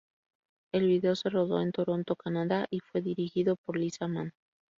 [0.73, 4.33] El video se rodó en Toronto, Canadá y fue dirigido por "Lisa Mann".